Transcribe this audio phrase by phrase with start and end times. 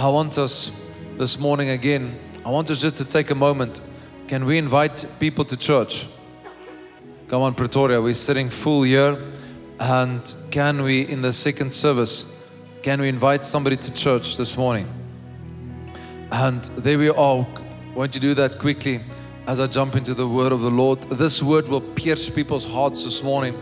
[0.00, 0.70] I want us
[1.18, 3.82] this morning again, I want us just to take a moment.
[4.28, 6.06] Can we invite people to church?
[7.28, 9.18] Come on, Pretoria, we're sitting full here.
[9.78, 12.34] And can we, in the second service,
[12.82, 14.88] can we invite somebody to church this morning?
[16.32, 17.46] And there we are.
[17.94, 19.00] Won't you do that quickly
[19.46, 21.02] as I jump into the word of the Lord?
[21.10, 23.54] This word will pierce people's hearts this morning.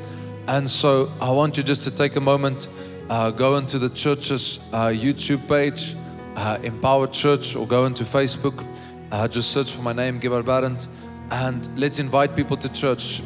[0.46, 2.68] And so I want you just to take a moment,
[3.10, 5.96] uh, go into the church's uh, YouTube page,
[6.38, 8.64] uh, Empower Church, or go into Facebook.
[9.10, 10.86] Uh, just search for my name, Gibber Barent,
[11.30, 13.22] and let's invite people to church.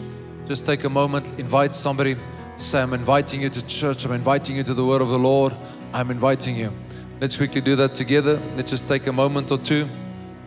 [0.49, 2.17] Just take a moment, invite somebody.
[2.57, 4.07] Say, I'm inviting you to church.
[4.07, 5.55] I'm inviting you to the word of the Lord.
[5.93, 6.73] I'm inviting you.
[7.21, 8.41] Let's quickly do that together.
[8.57, 9.89] Let's just take a moment or two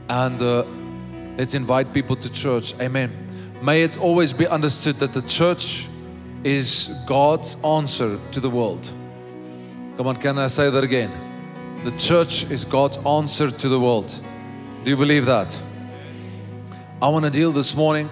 [0.09, 0.63] and uh,
[1.37, 2.77] let's invite people to church.
[2.79, 3.11] Amen.
[3.61, 5.87] May it always be understood that the church
[6.43, 8.89] is God's answer to the world.
[9.97, 11.24] Come on, can I say that again?
[11.85, 14.19] The church is God's answer to the world.
[14.83, 15.55] Do you believe that?
[16.99, 18.09] I want to deal this morning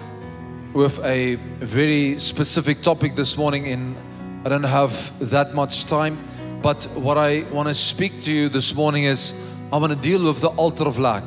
[0.72, 3.96] with a very specific topic this morning in
[4.44, 6.24] I don't have that much time,
[6.62, 10.22] but what I want to speak to you this morning is I want to deal
[10.22, 11.24] with the altar of lack.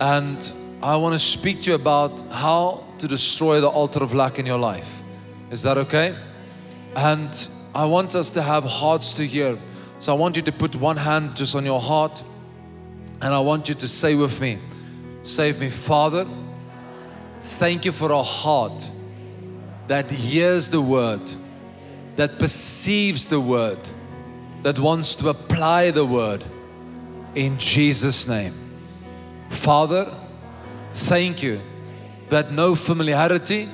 [0.00, 0.50] And
[0.82, 4.46] I want to speak to you about how to destroy the altar of lack in
[4.46, 5.00] your life.
[5.52, 6.16] Is that okay?
[6.96, 9.58] And I want us to have hearts to hear.
[10.02, 12.24] So I want you to put one hand just on your heart
[13.20, 14.58] and I want you to say with me,
[15.22, 16.26] Save me, Father.
[17.38, 18.84] Thank you for a heart
[19.86, 21.20] that hears the word,
[22.16, 23.78] that perceives the word,
[24.64, 26.42] that wants to apply the word
[27.36, 28.54] in Jesus' name.
[29.50, 30.12] Father,
[30.94, 31.60] thank you
[32.28, 33.68] that no familiarity,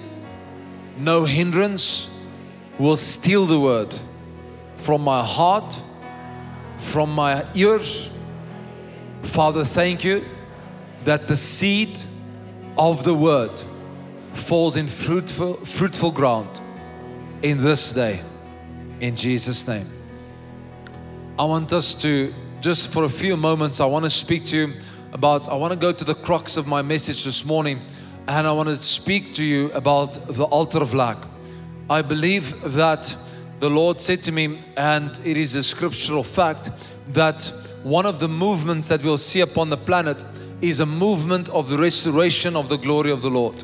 [0.98, 2.10] no hindrance
[2.78, 3.94] will steal the word
[4.76, 5.80] from my heart,
[6.88, 8.08] from my ears.
[9.24, 10.24] Father, thank you
[11.04, 11.90] that the seed
[12.78, 13.50] of the word
[14.32, 16.60] falls in fruitful, fruitful ground
[17.42, 18.20] in this day.
[19.00, 19.86] In Jesus' name.
[21.38, 24.72] I want us to, just for a few moments, I want to speak to you
[25.12, 27.80] about, I want to go to the crux of my message this morning,
[28.26, 31.18] and I want to speak to you about the altar of lack.
[31.90, 33.14] I believe that
[33.60, 36.70] the Lord said to me, and it is a scriptural fact,
[37.08, 37.50] that
[37.82, 40.24] one of the movements that we'll see upon the planet
[40.60, 43.62] is a movement of the restoration of the glory of the Lord.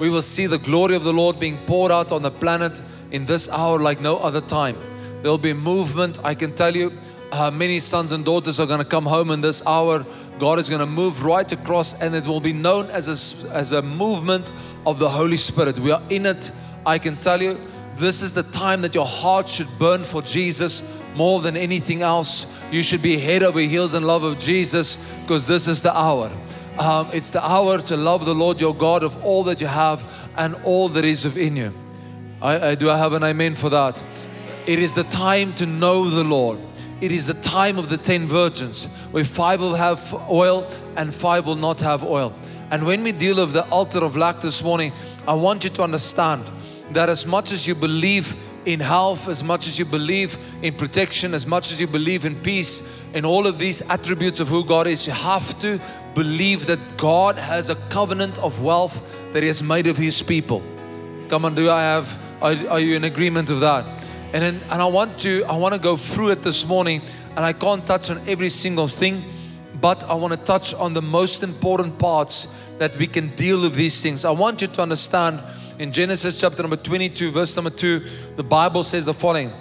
[0.00, 3.24] We will see the glory of the Lord being poured out on the planet in
[3.24, 4.76] this hour like no other time.
[5.22, 6.18] There will be movement.
[6.24, 6.92] I can tell you,
[7.32, 10.06] uh, many sons and daughters are going to come home in this hour.
[10.38, 13.72] God is going to move right across, and it will be known as a, as
[13.72, 14.50] a movement
[14.86, 15.78] of the Holy Spirit.
[15.78, 16.50] We are in it.
[16.86, 17.60] I can tell you,
[17.98, 22.46] this is the time that your heart should burn for Jesus more than anything else.
[22.70, 26.30] You should be head over heels in love of Jesus because this is the hour.
[26.78, 30.04] Um, it's the hour to love the Lord your God of all that you have
[30.36, 31.74] and all that is within you.
[32.40, 34.02] I, I, do I have an amen for that?
[34.66, 36.60] It is the time to know the Lord.
[37.00, 41.46] It is the time of the ten virgins where five will have oil and five
[41.46, 42.32] will not have oil.
[42.70, 44.92] And when we deal with the altar of lack this morning,
[45.26, 46.44] I want you to understand
[46.92, 48.34] that as much as you believe
[48.64, 52.36] in health, as much as you believe in protection, as much as you believe in
[52.36, 55.80] peace, in all of these attributes of who God is, you have to
[56.14, 59.00] believe that God has a covenant of wealth
[59.32, 60.62] that He has made of His people.
[61.28, 63.84] Come on, do I have, are, are you in agreement of that?
[64.32, 67.00] And, then, and I want to, I want to go through it this morning,
[67.36, 69.24] and I can't touch on every single thing,
[69.80, 73.74] but I want to touch on the most important parts that we can deal with
[73.74, 74.24] these things.
[74.24, 75.40] I want you to understand
[75.78, 78.04] in Genesis chapter number 22, verse number 2,
[78.36, 79.52] the Bible says the following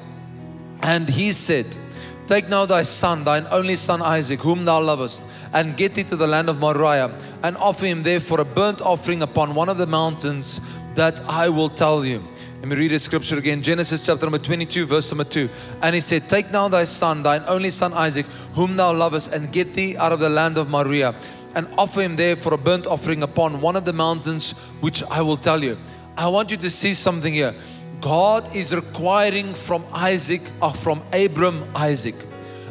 [0.82, 1.66] And he said,
[2.26, 5.24] Take now thy son, thine only son Isaac, whom thou lovest,
[5.54, 8.82] and get thee to the land of Moriah, and offer him there for a burnt
[8.82, 10.60] offering upon one of the mountains
[10.96, 12.24] that I will tell you.
[12.60, 13.62] Let me read the scripture again.
[13.62, 15.48] Genesis chapter number 22, verse number 2.
[15.84, 18.26] And he said, Take now thy son, thine only son Isaac,
[18.56, 21.16] whom thou lovest, and get thee out of the land of Moriah,
[21.54, 24.52] and offer him there for a burnt offering upon one of the mountains
[24.82, 25.78] which I will tell you.
[26.18, 27.54] I want you to see something here.
[28.02, 32.16] God is requiring from Isaac or uh, from Abram Isaac.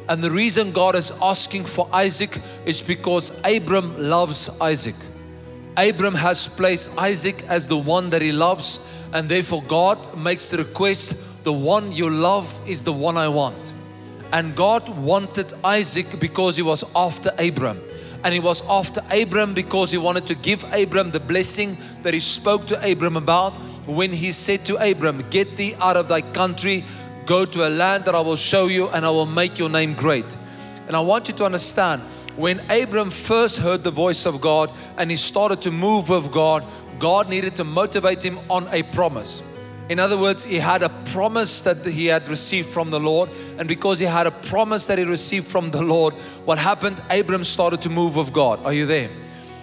[0.09, 4.97] And the reason God is asking for Isaac is because Abram loves Isaac.
[5.77, 8.81] Abram has placed Isaac as the one that he loves,
[9.13, 13.73] and therefore God makes the request the one you love is the one I want.
[14.33, 17.81] And God wanted Isaac because he was after Abram.
[18.27, 22.19] And he was after Abram because he wanted to give Abram the blessing that he
[22.19, 23.57] spoke to Abram about
[23.87, 26.83] when he said to Abram, Get thee out of thy country,
[27.25, 29.95] go to a land that I will show you, and I will make your name
[29.95, 30.27] great.
[30.89, 32.03] And I want you to understand
[32.35, 36.65] when Abram first heard the voice of God and he started to move with God,
[36.99, 39.41] God needed to motivate him on a promise.
[39.89, 43.31] In other words, he had a promise that he had received from the Lord.
[43.59, 47.01] And because he had a promise that he received from the Lord, what happened?
[47.09, 48.65] Abram started to move with God.
[48.65, 49.11] Are you there?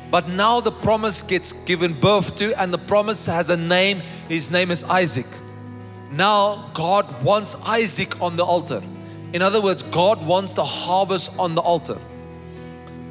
[0.09, 4.01] But now the promise gets given birth to, and the promise has a name.
[4.29, 5.25] His name is Isaac.
[6.11, 8.81] Now God wants Isaac on the altar.
[9.33, 11.97] In other words, God wants the harvest on the altar.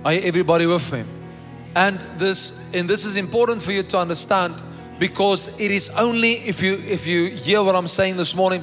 [0.05, 1.05] Are everybody with me?
[1.75, 4.63] And this, and this is important for you to understand
[4.99, 8.63] because it is only if you if you hear what I'm saying this morning,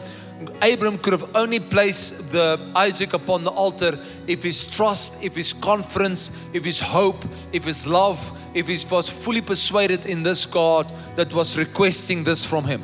[0.61, 3.97] Abram could have only placed the Isaac upon the altar
[4.27, 8.19] if his trust, if his confidence, if his hope, if his love,
[8.53, 12.81] if he was fully persuaded in this God that was requesting this from him.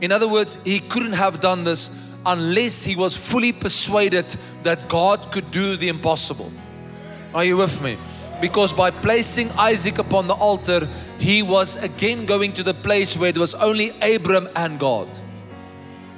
[0.00, 4.26] In other words, he couldn't have done this unless he was fully persuaded
[4.62, 6.52] that God could do the impossible.
[7.34, 7.98] Are you with me?
[8.42, 10.88] Because by placing Isaac upon the altar,
[11.20, 15.06] he was again going to the place where it was only Abram and God.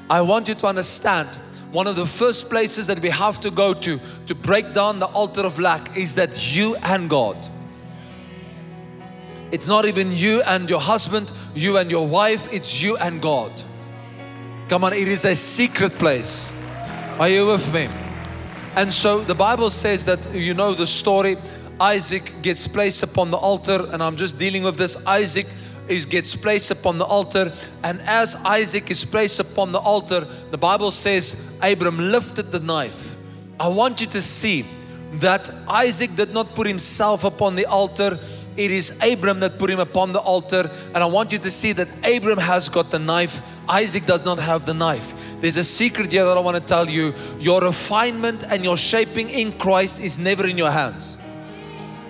[0.08, 1.28] I want you to understand
[1.70, 5.06] one of the first places that we have to go to to break down the
[5.08, 7.36] altar of lack is that you and God.
[9.52, 13.52] It's not even you and your husband, you and your wife, it's you and God.
[14.70, 16.50] Come on, it is a secret place.
[17.18, 17.90] Are you with me?
[18.76, 21.36] And so the Bible says that you know the story
[21.84, 25.06] Isaac gets placed upon the altar, and I'm just dealing with this.
[25.06, 25.46] Isaac
[25.86, 27.52] is gets placed upon the altar,
[27.82, 30.20] and as Isaac is placed upon the altar,
[30.50, 33.14] the Bible says Abram lifted the knife.
[33.60, 34.64] I want you to see
[35.26, 38.18] that Isaac did not put himself upon the altar.
[38.56, 41.72] It is Abram that put him upon the altar, and I want you to see
[41.72, 43.42] that Abram has got the knife.
[43.68, 45.12] Isaac does not have the knife.
[45.42, 47.12] There's a secret here that I want to tell you.
[47.38, 51.18] Your refinement and your shaping in Christ is never in your hands.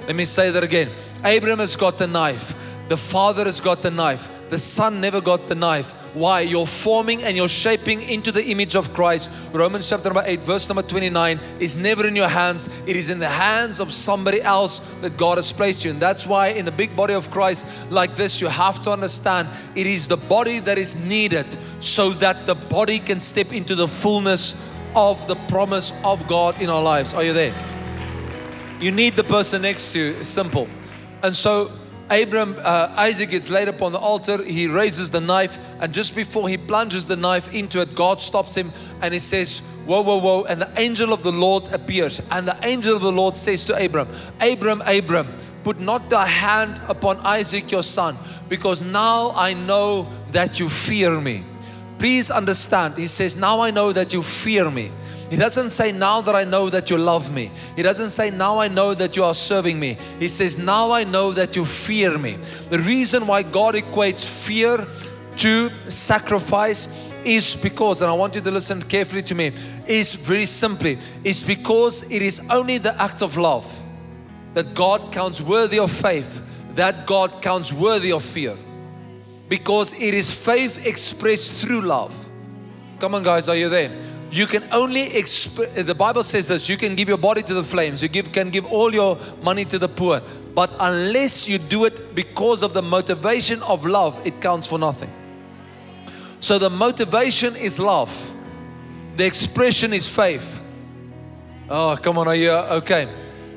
[0.06, 0.90] Let me say that again.
[1.24, 2.54] Abraham has got the knife.
[2.88, 4.28] The father has got the knife.
[4.50, 5.92] The son never got the knife.
[6.14, 6.42] Why?
[6.42, 9.30] You're forming and you're shaping into the image of Christ.
[9.52, 12.68] Romans chapter number 8, verse number 29 is never in your hands.
[12.86, 15.90] It is in the hands of somebody else that God has placed you.
[15.90, 19.48] And that's why in the big body of Christ, like this, you have to understand
[19.74, 21.46] it is the body that is needed
[21.80, 24.54] so that the body can step into the fullness
[24.94, 27.14] of the promise of God in our lives.
[27.14, 27.73] Are you there?
[28.84, 30.10] You need the person next to you.
[30.20, 30.68] It's simple.
[31.22, 31.70] And so
[32.10, 34.42] Abram, uh, Isaac gets laid upon the altar.
[34.42, 38.54] He raises the knife, and just before he plunges the knife into it, God stops
[38.54, 38.70] him
[39.00, 40.44] and he says, Whoa, whoa, whoa.
[40.44, 42.20] And the angel of the Lord appears.
[42.30, 44.06] And the angel of the Lord says to Abram,
[44.42, 45.28] Abram, Abram,
[45.62, 48.16] put not thy hand upon Isaac your son,
[48.50, 51.42] because now I know that you fear me.
[51.98, 54.92] Please understand, he says, Now I know that you fear me.
[55.30, 57.50] He doesn't say, Now that I know that you love me.
[57.76, 59.96] He doesn't say, Now I know that you are serving me.
[60.18, 62.36] He says, Now I know that you fear me.
[62.70, 64.86] The reason why God equates fear
[65.36, 69.52] to sacrifice is because, and I want you to listen carefully to me,
[69.86, 73.80] is very simply, it's because it is only the act of love
[74.52, 76.42] that God counts worthy of faith,
[76.74, 78.56] that God counts worthy of fear.
[79.48, 82.14] Because it is faith expressed through love.
[82.98, 83.90] Come on, guys, are you there?
[84.34, 87.62] You can only exp- the bible says this you can give your body to the
[87.64, 90.20] flames you give, can give all your money to the poor
[90.54, 95.10] but unless you do it because of the motivation of love it counts for nothing.
[96.38, 98.30] So the motivation is love.
[99.16, 100.60] The expression is faith.
[101.68, 103.08] Oh come on are you okay?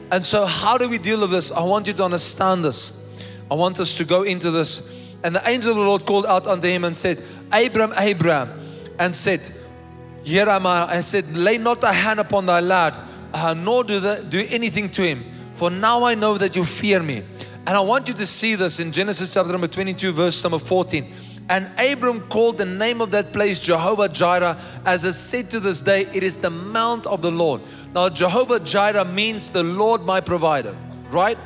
[0.09, 1.51] And so how do we deal with this?
[1.51, 3.05] I want you to understand this.
[3.51, 4.93] I want us to go into this.
[5.23, 8.49] And the angel of the lord called out unto him and said abram abram
[8.97, 9.41] and said
[10.27, 10.97] I.
[10.97, 12.93] I said, Lay not thy hand upon thy lad,
[13.33, 15.23] uh, nor do, the, do anything to him.
[15.55, 17.23] For now I know that you fear me.
[17.65, 21.05] And I want you to see this in Genesis chapter number 22, verse number 14.
[21.49, 25.81] And Abram called the name of that place Jehovah Jireh, as it said to this
[25.81, 27.61] day, it is the mount of the Lord.
[27.93, 30.75] Now, Jehovah Jireh means the Lord my provider,
[31.09, 31.37] right?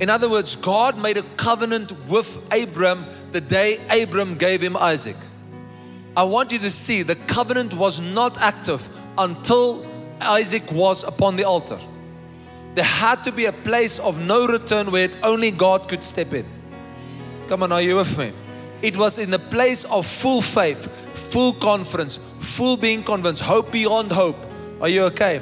[0.00, 5.16] In other words, God made a covenant with Abram the day Abram gave him Isaac.
[6.16, 8.86] I want you to see the covenant was not active
[9.16, 9.86] until
[10.20, 11.78] Isaac was upon the altar.
[12.74, 16.44] There had to be a place of no return where only God could step in.
[17.48, 18.32] Come on, are you with me?
[18.82, 20.86] It was in the place of full faith,
[21.32, 24.36] full confidence, full being convinced, hope beyond hope.
[24.80, 25.40] Are you okay?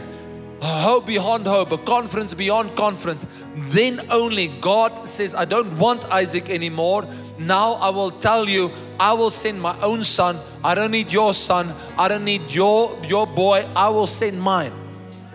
[0.60, 3.26] Hope beyond hope, a confidence beyond confidence.
[3.54, 7.06] Then only God says, I don't want Isaac anymore.
[7.38, 10.36] Now I will tell you, I will send my own son.
[10.64, 11.72] I don't need your son.
[11.96, 13.64] I don't need your, your boy.
[13.76, 14.72] I will send mine.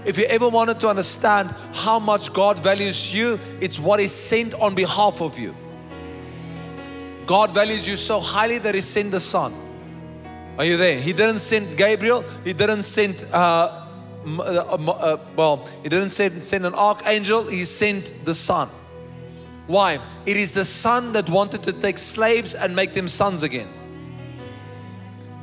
[0.06, 4.54] If you ever wanted to understand how much God values you, it's what He sent
[4.56, 5.56] on behalf of you.
[7.26, 9.54] God values you so highly that He sent the Son.
[10.58, 11.00] Are you there?
[11.00, 13.88] He didn't send Gabriel, He didn't send, uh,
[14.28, 18.68] uh, uh, well, He didn't send, send an archangel, He sent the Son.
[19.68, 20.00] Why?
[20.26, 23.68] It is the Son that wanted to take slaves and make them sons again.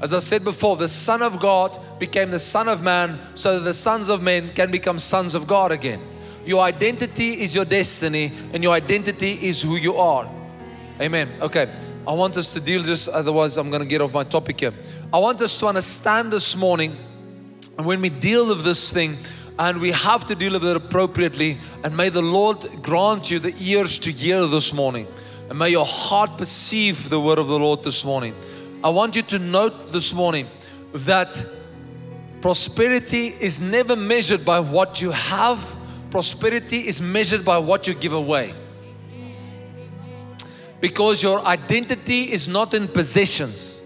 [0.02, 3.64] As I said before, the Son of God became the Son of Man so that
[3.64, 6.00] the sons of men can become sons of God again.
[6.46, 10.28] Your identity is your destiny, and your identity is who you are.
[11.00, 11.30] Amen.
[11.42, 11.70] Okay,
[12.08, 14.72] I want us to deal this, otherwise, I'm going to get off my topic here.
[15.12, 16.96] I want us to understand this morning,
[17.76, 19.16] and when we deal with this thing,
[19.60, 23.54] and we have to deal with it appropriately, and may the Lord grant you the
[23.60, 25.06] ears to hear this morning,
[25.50, 28.34] and may your heart perceive the word of the Lord this morning.
[28.82, 30.46] I want you to note this morning
[30.94, 31.44] that
[32.40, 35.62] prosperity is never measured by what you have,
[36.10, 38.54] prosperity is measured by what you give away.
[40.80, 43.78] Because your identity is not in possessions,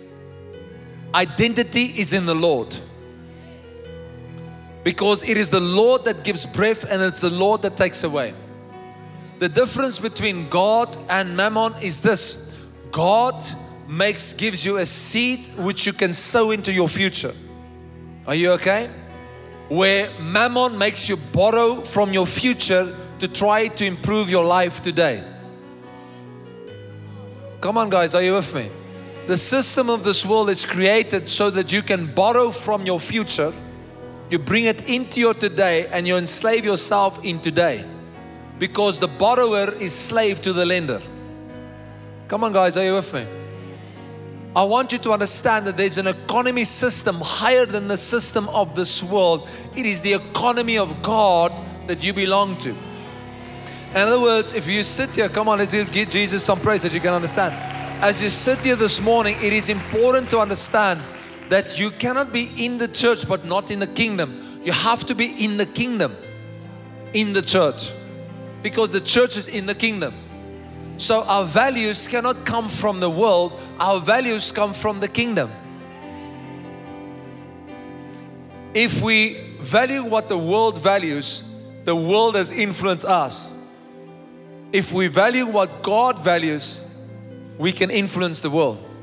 [1.13, 2.77] identity is in the Lord.
[4.85, 8.35] Because it is the Lord that gives breath and it's the Lord that takes away.
[9.41, 13.43] The difference between God and mammon is this God
[13.89, 17.33] makes gives you a seed which you can sow into your future.
[18.27, 18.91] Are you okay?
[19.69, 25.25] Where mammon makes you borrow from your future to try to improve your life today.
[27.61, 28.69] Come on, guys, are you with me?
[29.27, 33.53] The system of this world is created so that you can borrow from your future,
[34.31, 37.85] you bring it into your today, and you enslave yourself in today
[38.59, 41.03] because the borrower is slave to the lender.
[42.29, 43.27] Come on, guys, are you with me?
[44.57, 48.77] I want you to understand that there's an economy system higher than the system of
[48.77, 49.49] this world.
[49.75, 51.53] It is the economy of God
[51.89, 52.71] that you belong to.
[52.71, 56.95] In other words, if you sit here, come on, let's give Jesus some praise that
[56.95, 57.53] you can understand.
[58.03, 61.01] As you sit here this morning, it is important to understand
[61.49, 64.61] that you cannot be in the church but not in the kingdom.
[64.65, 66.17] You have to be in the kingdom,
[67.13, 67.93] in the church,
[68.63, 70.15] because the church is in the kingdom.
[70.97, 75.51] So our values cannot come from the world, our values come from the kingdom.
[78.73, 81.43] If we value what the world values,
[81.85, 83.57] the world has influenced us.
[84.73, 86.85] If we value what God values,
[87.59, 88.94] we can influence the world.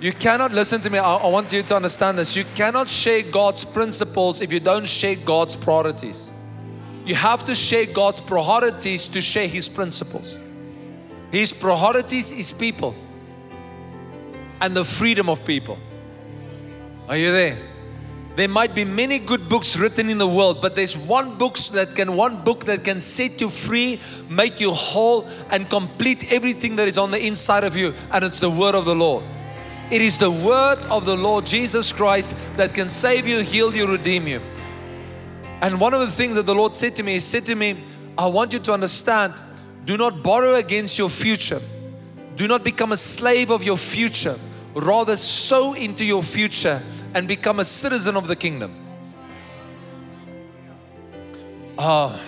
[0.00, 0.98] You cannot listen to me.
[0.98, 2.36] I, I, want you to understand this.
[2.36, 6.30] You cannot share God's principles if you don't share God's priorities.
[7.04, 10.38] You have to share God's priorities to share His principles.
[11.30, 12.94] His priorities is people
[14.60, 15.78] and the freedom of people.
[17.08, 17.58] Are you there?
[18.36, 21.94] There might be many good books written in the world, but there's one book that
[21.94, 26.88] can one book that can set you free, make you whole, and complete everything that
[26.88, 29.22] is on the inside of you, and it's the word of the Lord.
[29.90, 33.86] It is the word of the Lord Jesus Christ that can save you, heal you,
[33.86, 34.40] redeem you.
[35.60, 37.76] And one of the things that the Lord said to me, He said to me,
[38.16, 39.34] I want you to understand
[39.84, 41.60] do not borrow against your future.
[42.36, 44.36] Do not become a slave of your future.
[44.74, 46.80] Rather, sow into your future
[47.12, 48.74] and become a citizen of the kingdom.
[51.76, 52.18] Uh,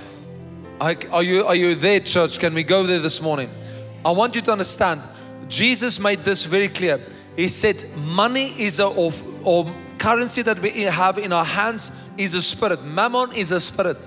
[0.80, 2.38] are, you, are you there, church?
[2.38, 3.48] Can we go there this morning?
[4.04, 5.00] I want you to understand,
[5.48, 7.00] Jesus made this very clear.
[7.36, 9.12] He said, Money is a, or,
[9.44, 12.82] or currency that we have in our hands is a spirit.
[12.84, 14.06] Mammon is a spirit.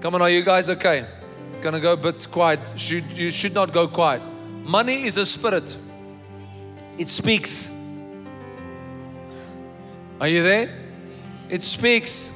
[0.00, 1.04] Come on, are you guys okay?
[1.52, 2.60] It's gonna go a bit quiet.
[2.76, 4.22] Should, you should not go quiet.
[4.64, 5.76] Money is a spirit,
[6.98, 7.74] it speaks.
[10.20, 10.68] Are you there?
[11.48, 12.34] It speaks.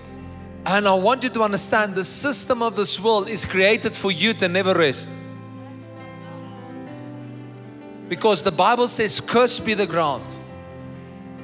[0.65, 4.33] And I want you to understand the system of this world is created for you
[4.35, 5.11] to never rest.
[8.13, 10.35] Because the Bible says, Cursed be the ground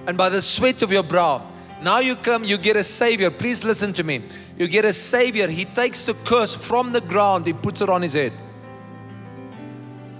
[0.06, 1.40] and by the sweat of your brow.
[1.80, 3.30] Now you come, you get a Savior.
[3.30, 4.20] Please listen to me.
[4.58, 5.48] You get a Savior.
[5.48, 8.34] He takes the curse from the ground, He puts it on His head.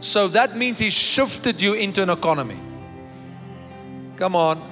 [0.01, 2.59] So that means He shifted you into an economy.
[4.17, 4.67] Come on.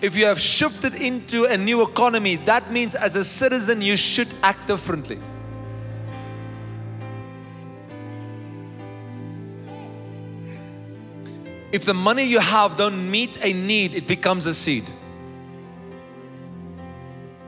[0.00, 4.32] If you have shifted into a new economy, that means as a citizen you should
[4.44, 5.18] act differently.
[11.72, 14.84] If the money you have don't meet a need, it becomes a seed.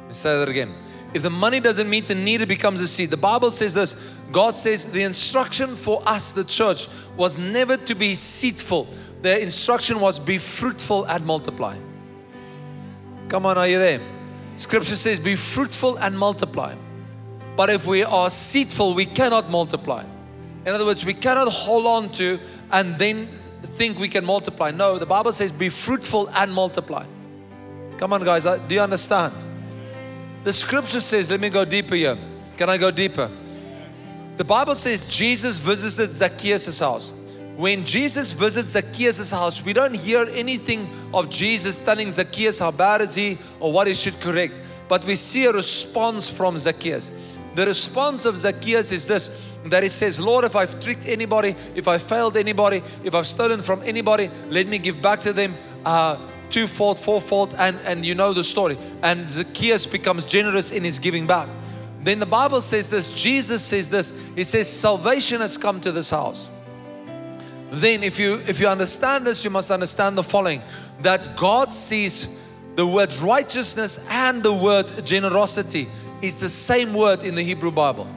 [0.07, 0.75] Let's say that again.
[1.15, 3.11] If the money doesn't meet the need, it becomes a seed.
[3.11, 7.95] The Bible says this God says the instruction for us, the church, was never to
[7.95, 8.89] be seedful.
[9.23, 11.77] The instruction was be fruitful and multiply.
[13.29, 14.01] Come on, are you there?
[14.57, 16.75] Scripture says, Be fruitful and multiply.
[17.57, 20.05] But if we are seedful, we cannot multiply.
[20.65, 22.39] In other words, we cannot hold on to
[22.71, 23.29] and then
[23.77, 24.71] think we can multiply.
[24.71, 27.05] No, the Bible says, Be fruitful and multiply.
[27.99, 29.33] Come on, guys, uh, do you understand?
[30.45, 32.19] The scripture says, Let me go deeper here.
[32.57, 33.31] Can I go deeper?
[34.37, 37.13] The Bible says Jesus visited Zacchaeus' house.
[37.57, 43.03] When Jesus visits Zacchaeus' house, we don't hear anything of Jesus telling Zacchaeus how bad
[43.03, 44.55] is he or what he should correct,
[44.89, 47.11] but we see a response from Zacchaeus.
[47.55, 51.87] The response of Zacchaeus is this that he says, Lord, if I've tricked anybody, if
[51.87, 55.55] I failed anybody, if I've stolen from anybody, let me give back to them
[55.85, 56.17] uh,
[56.51, 58.77] twofold, fourfold, and, and you know the story.
[59.03, 61.49] And Zacchaeus becomes generous in his giving back.
[62.03, 66.11] Then the Bible says this, Jesus says this, He says, Salvation has come to this
[66.11, 66.49] house.
[67.71, 70.61] Then, if you if you understand this, you must understand the following
[71.01, 72.39] that God sees
[72.75, 75.89] the word righteousness and the word generosity
[76.23, 78.09] is the same word in the Hebrew Bible.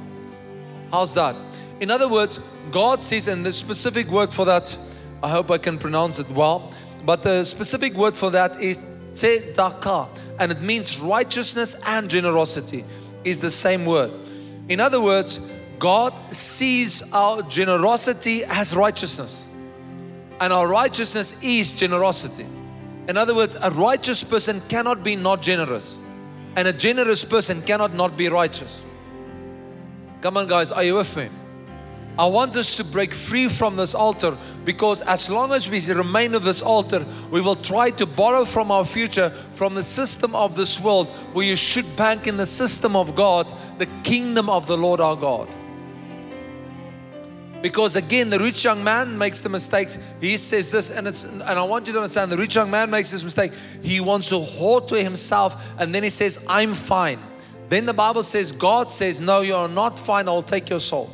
[0.91, 1.35] How's that?
[1.79, 2.39] In other words,
[2.71, 4.77] God sees, and the specific word for that,
[5.21, 6.71] I hope I can pronounce it well,
[7.03, 8.77] but the specific word for that is
[9.11, 10.07] tzedakah,
[10.39, 12.85] and it means righteousness and generosity
[13.23, 14.11] is the same word.
[14.69, 15.39] In other words,
[15.79, 19.47] God sees our generosity as righteousness,
[20.39, 22.45] and our righteousness is generosity.
[23.07, 25.97] In other words, a righteous person cannot be not generous,
[26.55, 28.81] and a generous person cannot not be righteous.
[30.21, 31.29] Come on, guys, are you with me?
[32.17, 36.33] I want us to break free from this altar because as long as we remain
[36.33, 40.55] of this altar, we will try to borrow from our future from the system of
[40.55, 44.77] this world where you should bank in the system of God, the kingdom of the
[44.77, 45.49] Lord our God.
[47.65, 49.97] Because again, the rich young man makes the mistakes.
[50.21, 52.91] He says this, and it's and I want you to understand the rich young man
[52.91, 53.53] makes this mistake.
[53.81, 57.17] He wants to hoard to himself, and then he says, I'm fine.
[57.67, 61.09] Then the Bible says, God says, No, you are not fine, I'll take your soul.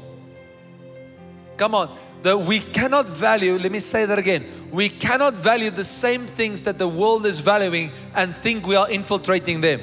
[1.55, 1.97] Come on.
[2.23, 4.43] That we cannot value, let me say that again.
[4.71, 8.89] We cannot value the same things that the world is valuing and think we are
[8.89, 9.79] infiltrating them.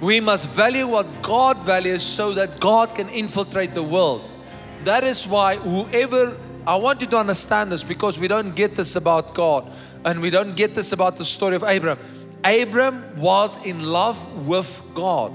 [0.00, 4.22] We must value what God values so that God can infiltrate the world.
[4.84, 6.36] That is why whoever,
[6.66, 9.70] I want you to understand this because we don't get this about God
[10.04, 11.98] and we don't get this about the story of Abraham.
[12.44, 15.32] Abram was in love with God.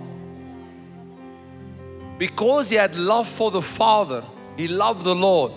[2.17, 4.23] Because he had love for the Father,
[4.55, 5.51] he loved the Lord.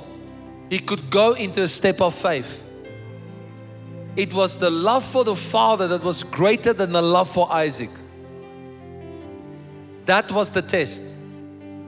[0.69, 2.65] He could go into a step of faith.
[4.17, 7.91] It was the love for the Father that was greater than the love for Isaac.
[10.07, 11.05] That was the test.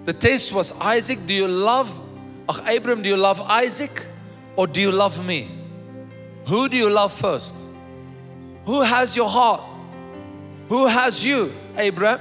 [0.04, 2.08] The test was Isaac, do you love
[2.48, 4.06] Ach, Abram, do you love Isaac
[4.56, 5.48] or do you love me?
[6.46, 7.54] Who do you love first?
[8.64, 9.60] Who has your heart?
[10.70, 12.20] Who has you, Abram?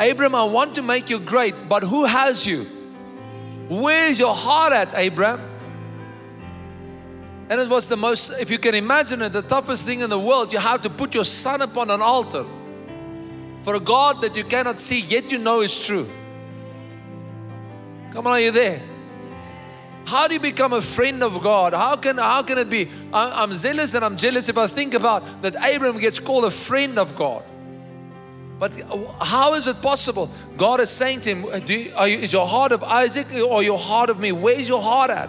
[0.00, 2.66] Abram, I want to make you great, but who has you?
[3.68, 5.40] Where's your heart at, Abraham?
[7.50, 10.18] And it was the most, if you can imagine it, the toughest thing in the
[10.18, 10.52] world.
[10.52, 12.44] You have to put your son upon an altar
[13.62, 16.08] for a God that you cannot see, yet you know is true.
[18.14, 18.80] Come on, are you there?
[20.06, 21.72] How do you become a friend of God?
[21.72, 22.88] How can, how can it be?
[23.12, 26.98] I'm zealous and I'm jealous if I think about that Abraham gets called a friend
[26.98, 27.42] of God.
[28.60, 28.72] But
[29.20, 30.30] how is it possible?
[30.56, 34.10] God is saying to him, you, you, Is your heart of Isaac or your heart
[34.10, 34.30] of me?
[34.30, 35.28] Where's your heart at?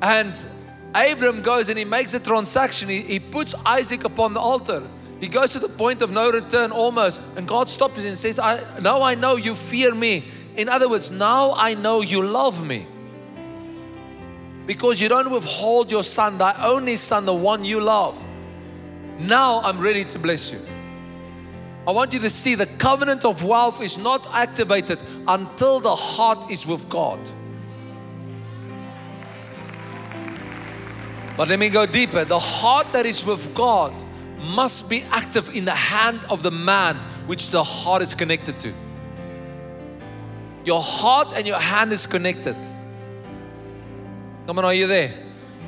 [0.00, 0.34] And
[0.92, 2.88] Abram goes and he makes a transaction.
[2.88, 4.82] He, he puts Isaac upon the altar.
[5.20, 7.22] He goes to the point of no return almost.
[7.36, 10.24] And God stops him and says, I, Now I know you fear me.
[10.56, 12.86] In other words, now I know you love me.
[14.66, 18.22] Because you don't withhold your son, thy only son, the one you love.
[19.18, 20.58] Now I'm ready to bless you.
[21.86, 26.50] I want you to see the covenant of wealth is not activated until the heart
[26.50, 27.18] is with God.
[31.36, 32.24] But let me go deeper.
[32.24, 33.92] The heart that is with God
[34.38, 38.72] must be active in the hand of the man which the heart is connected to.
[40.64, 42.56] Your heart and your hand is connected.
[44.46, 45.12] Come on, are you there?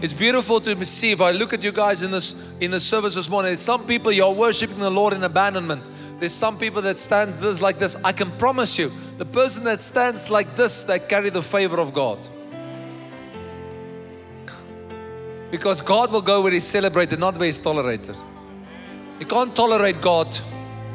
[0.01, 1.13] It's beautiful to see.
[1.13, 4.13] If I look at you guys in this in the service this morning, some people
[4.13, 5.89] you're worshiping the Lord in abandonment.
[6.21, 7.97] There's some people that stand this like this.
[8.05, 11.93] I can promise you, the person that stands like this, they carry the favor of
[11.93, 12.27] God.
[15.51, 18.17] Because God will go where He's celebrated, not where He's tolerated.
[19.21, 20.37] You can't tolerate God,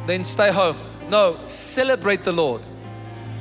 [0.05, 0.77] then stay home.
[1.09, 2.61] No, celebrate the Lord.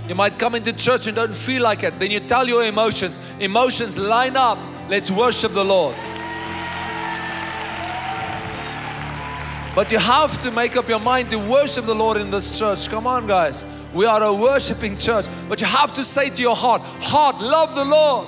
[0.08, 1.98] You might come into church and don't feel like it.
[2.00, 3.20] Then you tell your emotions.
[3.40, 4.58] Emotions line up.
[4.88, 5.94] Let's worship the Lord.
[9.74, 12.88] But you have to make up your mind to worship the Lord in this church.
[12.88, 13.62] Come on, guys.
[13.92, 15.26] We are a worshiping church.
[15.46, 18.26] But you have to say to your heart, Heart, love the Lord.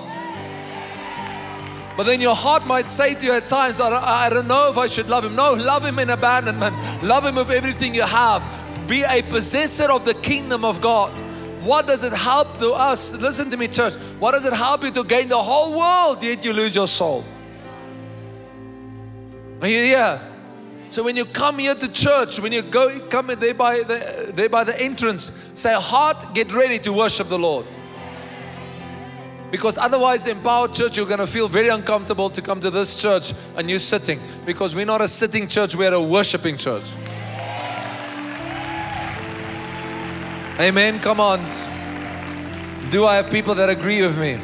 [1.97, 4.77] But then your heart might say to you at times, I, I don't know if
[4.77, 5.35] I should love Him.
[5.35, 6.77] No, love Him in abandonment.
[7.03, 8.45] Love Him with everything you have.
[8.87, 11.11] Be a possessor of the kingdom of God.
[11.61, 13.13] What does it help to us?
[13.13, 13.95] Listen to me, church.
[14.19, 17.25] What does it help you to gain the whole world yet you lose your soul?
[19.61, 20.21] Are you here?
[20.89, 24.49] So when you come here to church, when you go come there by the there
[24.49, 27.67] by the entrance, say, "Heart, get ready to worship the Lord."
[29.51, 33.35] Because otherwise, empowered church, you're going to feel very uncomfortable to come to this church
[33.57, 34.21] and you're sitting.
[34.47, 36.85] Because we're not a sitting church, we're a worshiping church.
[40.59, 40.99] Amen.
[41.01, 41.41] Come on.
[42.91, 44.41] Do I have people that agree with me?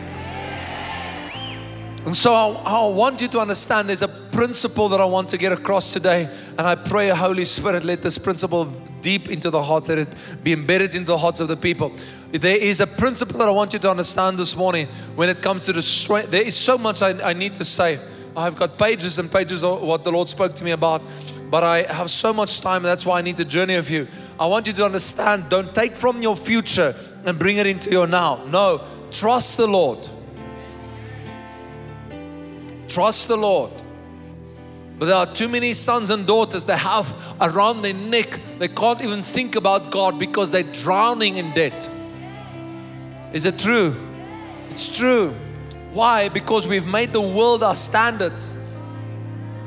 [2.07, 5.39] And so I, I, want you to understand there's a principle that I want to
[5.39, 6.29] get across today.
[6.57, 8.67] And I pray, Holy Spirit, let this principle
[9.01, 10.09] deep into the heart, let it
[10.45, 11.93] be embedded into the hearts of the people.
[12.31, 15.67] There is a principle that I want you to understand this morning when it comes
[15.67, 16.31] to the strength.
[16.31, 17.99] There is so much I, I need to say.
[18.37, 21.03] I've got pages and pages of what the Lord spoke to me about,
[21.51, 24.09] but I have so much time, and that's why I need to journey with you.
[24.39, 28.07] I want you to understand don't take from your future and bring it into your
[28.07, 28.45] now.
[28.47, 30.07] No, trust the Lord.
[32.89, 33.71] Trust the Lord.
[34.99, 39.03] But there are too many sons and daughters that have around their neck, they can't
[39.03, 41.89] even think about God because they're drowning in debt.
[43.33, 43.95] Is it true?
[44.71, 45.35] It's true.
[45.93, 46.29] Why?
[46.29, 48.33] Because we've made the world our standard.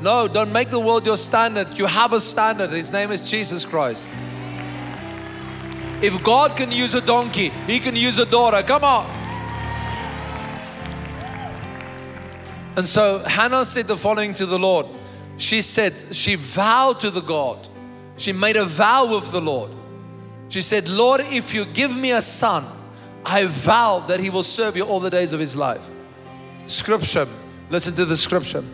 [0.00, 1.76] No, don't make the world your standard.
[1.76, 2.70] You have a standard.
[2.70, 4.08] His name is Jesus Christ.
[6.02, 8.62] If God can use a donkey, He can use a daughter.
[8.62, 9.06] Come on.
[12.76, 14.86] And so Hannah said the following to the Lord.
[15.36, 17.68] She said, she vowed to the God.
[18.16, 19.70] She made a vow with the Lord.
[20.48, 22.64] She said, Lord, if you give me a son,
[23.24, 25.90] I vow that he will serve you all the days of his life.
[26.66, 27.26] Scripture,
[27.68, 28.64] listen to the scripture.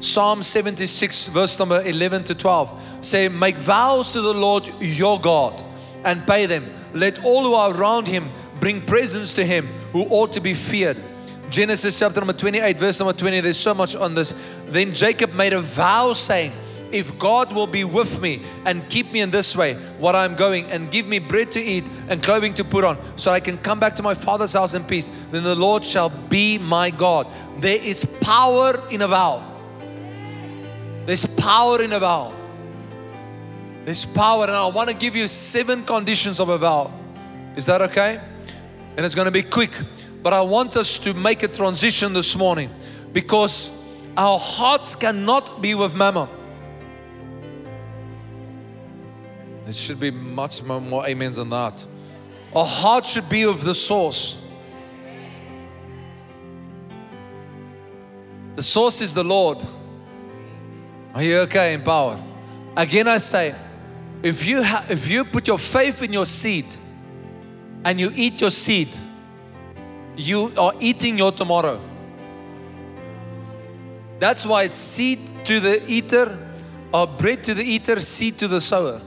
[0.00, 2.98] Psalm 76, verse number 11 to 12.
[3.00, 5.62] Say, Make vows to the Lord your God
[6.04, 6.66] and pay them.
[6.92, 8.30] Let all who are around him
[8.60, 10.98] bring presents to him who ought to be feared.
[11.50, 13.40] Genesis chapter number 28, verse number 20.
[13.40, 14.34] There's so much on this.
[14.66, 16.52] Then Jacob made a vow saying,
[16.92, 20.66] if God will be with me and keep me in this way, what I'm going,
[20.66, 23.80] and give me bread to eat and clothing to put on, so I can come
[23.80, 27.26] back to my father's house in peace, then the Lord shall be my God.
[27.58, 29.55] There is power in a vow.
[31.06, 32.32] There's power in a vow.
[33.84, 36.92] There's power, and I want to give you seven conditions of a vow.
[37.54, 38.20] Is that okay?
[38.96, 39.70] And it's going to be quick.
[40.22, 42.68] But I want us to make a transition this morning
[43.12, 43.70] because
[44.16, 46.28] our hearts cannot be with mammon.
[49.68, 51.84] It should be much more, amens than that.
[52.52, 54.42] Our heart should be with the source.
[58.56, 59.58] The source is the Lord.
[61.16, 62.22] Are you okay in power?
[62.76, 63.54] Again, I say,
[64.22, 66.66] if you ha- if you put your faith in your seed
[67.86, 68.88] and you eat your seed,
[70.14, 71.80] you are eating your tomorrow.
[74.18, 76.36] That's why it's seed to the eater,
[76.92, 79.00] or bread to the eater, seed to the sower.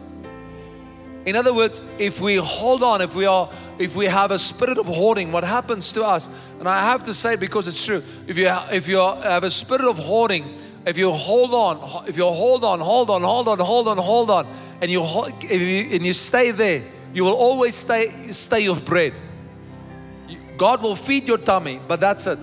[1.28, 4.80] In other words, if we hold on, if we are, if we have a spirit
[4.80, 6.28] of hoarding, what happens to us?
[6.58, 8.02] And I have to say because it's true.
[8.26, 10.58] If you if you have a spirit of hoarding,
[10.90, 14.32] if you hold on, if you hold on, hold on, hold on, hold on, hold
[14.32, 14.48] on,
[14.82, 16.82] and you, if you and you stay there,
[17.14, 19.14] you will always stay stay of bread.
[20.58, 22.40] God will feed your tummy, but that's it.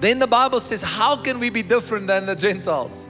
[0.00, 3.08] Then the Bible says, How can we be different than the Gentiles?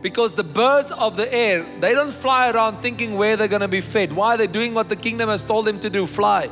[0.00, 3.68] Because the birds of the air, they don't fly around thinking where they're going to
[3.68, 4.12] be fed.
[4.12, 4.34] Why?
[4.34, 6.48] are They're doing what the kingdom has told them to do fly.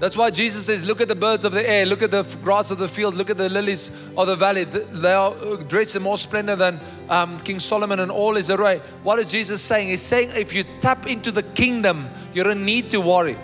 [0.00, 2.70] That's why Jesus says, Look at the birds of the air, look at the grass
[2.70, 4.64] of the field, look at the lilies of the valley.
[4.64, 8.80] They are uh, dressed in more splendor than um, King Solomon and all his array.
[9.02, 9.88] What is Jesus saying?
[9.88, 13.36] He's saying, If you tap into the kingdom, you don't need to worry.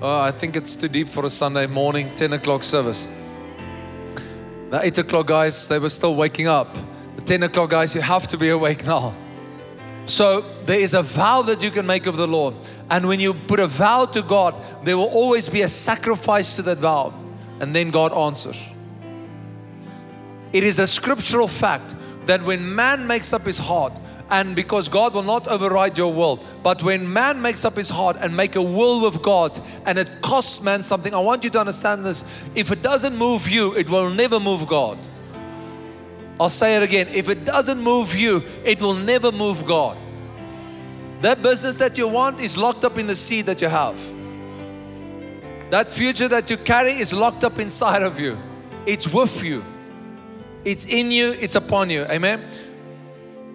[0.00, 3.06] Oh, I think it's too deep for a Sunday morning, 10 o'clock service.
[4.70, 6.74] The 8 o'clock guys, they were still waking up.
[7.14, 9.14] The 10 o'clock guys, you have to be awake now.
[10.06, 12.54] So there is a vow that you can make of the Lord.
[12.92, 16.62] And when you put a vow to God, there will always be a sacrifice to
[16.64, 17.14] that vow.
[17.58, 18.68] And then God answers.
[20.52, 21.94] It is a scriptural fact
[22.26, 23.98] that when man makes up his heart,
[24.30, 28.18] and because God will not override your will, but when man makes up his heart
[28.20, 31.60] and make a will with God and it costs man something, I want you to
[31.60, 32.24] understand this.
[32.54, 34.98] If it doesn't move you, it will never move God.
[36.38, 37.08] I'll say it again.
[37.08, 39.96] If it doesn't move you, it will never move God.
[41.22, 43.96] That business that you want is locked up in the seed that you have.
[45.70, 48.36] That future that you carry is locked up inside of you.
[48.86, 49.64] It's with you.
[50.64, 52.02] It's in you, it's upon you.
[52.06, 52.44] Amen.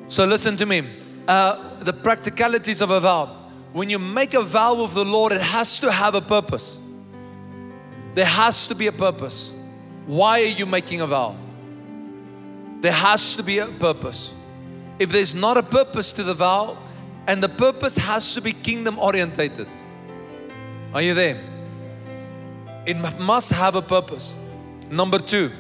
[0.08, 0.88] So listen to me.
[1.28, 3.26] Uh, the practicalities of a vow.
[3.74, 6.80] When you make a vow with the Lord, it has to have a purpose.
[8.16, 9.52] There has to be a purpose.
[10.06, 11.36] Why are you making a vow?
[12.80, 14.32] There has to be a purpose.
[15.00, 16.78] If there's not a purpose to the vow,
[17.28, 19.68] and the purpose has to be kingdom orientated.
[20.94, 21.38] Are you there?
[22.86, 24.34] It must have a purpose.
[24.90, 25.52] Number two,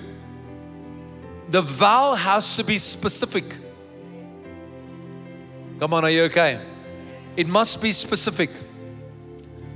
[1.49, 3.43] the vow has to be specific.
[5.79, 6.61] Come on, are you okay?
[7.35, 8.49] It must be specific.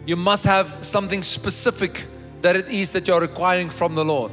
[0.06, 2.06] You must have something specific
[2.42, 4.32] that it is that you're requiring from the Lord.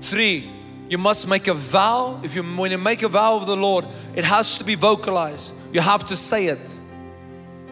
[0.00, 0.48] Three,
[0.88, 2.20] you must make a vow.
[2.22, 5.52] If you when you make a vow of the Lord, it has to be vocalized.
[5.72, 6.78] You have to say it.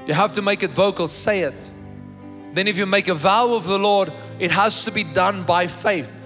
[0.07, 1.71] You have to make it vocal, say it.
[2.55, 5.67] Then if you make a vow of the Lord, it has to be done by
[5.67, 6.17] faith.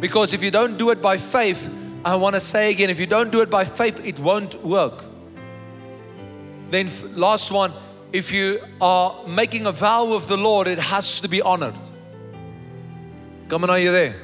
[0.00, 1.70] Because if you don't do it by faith,
[2.04, 5.04] I want to say again, if you don't do it by faith, it won't work.
[6.70, 7.72] Then, last one,
[8.12, 11.78] if you are making a vow of the Lord, it has to be honored.
[13.48, 14.14] Come on, are you there?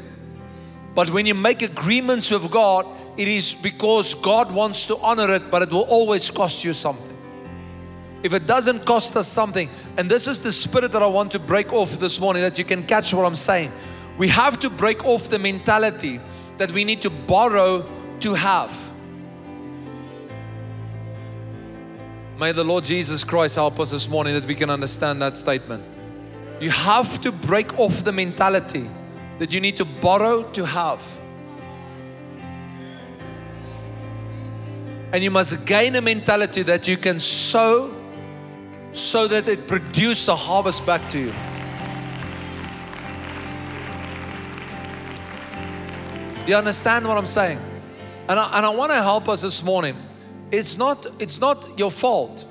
[0.95, 2.87] But when you make agreements with God,
[3.19, 7.05] it is because God wants to honor it, but it will always cost you something.
[8.23, 11.41] If it doesn't cost us something, and this is the spirit that I want to
[11.41, 13.73] break off this morning, that you can catch what I'm saying.
[14.17, 16.21] We have to break off the mentality
[16.59, 17.85] that we need to borrow
[18.21, 18.77] to have.
[22.39, 25.83] May the Lord Jesus Christ help us this morning that we can understand that statement.
[26.61, 28.89] You have to break off the mentality
[29.41, 31.18] that you need to borrow to have.
[35.13, 37.95] And you must gain a mentality that you can sow
[38.93, 41.33] so that it produces a harvest back to you.
[46.45, 47.59] Do you understand what I'm saying?
[48.29, 49.97] And I, and I want to help us this morning
[50.51, 52.47] it's not, it's not your fault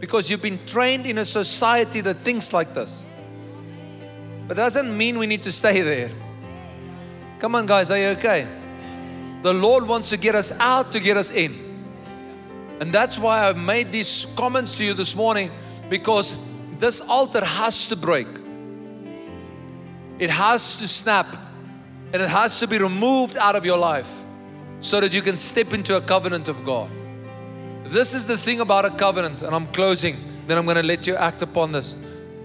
[0.00, 3.04] because you've been trained in a society that thinks like this.
[4.46, 6.10] But that doesn't mean we need to stay there.
[7.38, 8.46] Come on, guys, are you okay?
[9.42, 11.67] The Lord wants to get us out to get us in.
[12.80, 15.50] And that's why I made these comments to you this morning
[15.88, 16.36] because
[16.78, 18.28] this altar has to break.
[20.18, 21.26] It has to snap
[22.12, 24.10] and it has to be removed out of your life
[24.80, 26.90] so that you can step into a covenant of God.
[27.84, 31.06] This is the thing about a covenant, and I'm closing, then I'm going to let
[31.06, 31.94] you act upon this.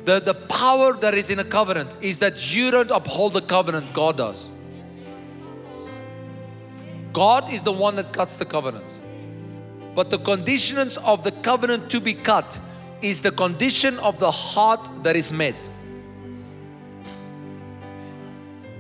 [0.06, 3.94] The, the power that is in a covenant is that you don't uphold the covenant,
[3.94, 4.50] God does.
[7.12, 8.86] God is the one that cuts the covenant.
[9.96, 12.58] But the conditions of the covenant to be cut
[13.02, 15.56] is the condition of the heart that is met.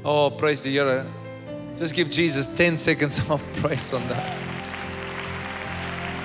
[0.03, 1.05] Oh, praise the Lord.
[1.77, 4.37] Just give Jesus 10 seconds of praise on that.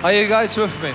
[0.03, 0.92] Are you guys with me?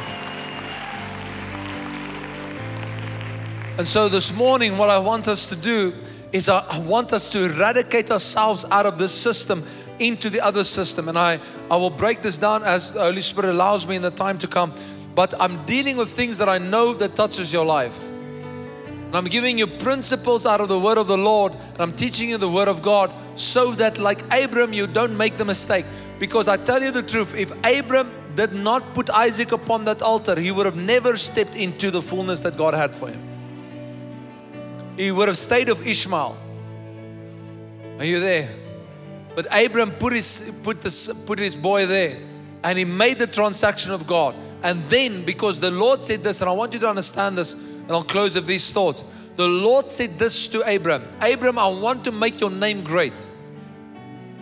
[3.77, 5.93] And so this morning, what I want us to do
[6.31, 9.63] is I want us to eradicate ourselves out of this system
[10.03, 11.09] into the other system.
[11.09, 11.39] And I,
[11.71, 14.47] I will break this down as the Holy Spirit allows me in the time to
[14.47, 14.73] come.
[15.15, 18.03] But I'm dealing with things that I know that touches your life.
[18.03, 21.53] And I'm giving you principles out of the word of the Lord.
[21.53, 25.37] And I'm teaching you the word of God so that like Abram, you don't make
[25.37, 25.85] the mistake.
[26.19, 30.39] Because I tell you the truth, if Abram did not put Isaac upon that altar,
[30.39, 33.21] he would have never stepped into the fullness that God had for him.
[34.97, 36.37] He would have stayed with Ishmael.
[37.99, 38.49] Are you there?
[39.35, 42.17] But Abram put his, put, this, put his boy there
[42.63, 44.35] and he made the transaction of God.
[44.63, 47.91] And then, because the Lord said this, and I want you to understand this, and
[47.91, 49.03] I'll close with these thoughts.
[49.35, 53.13] The Lord said this to Abram Abram, I want to make your name great.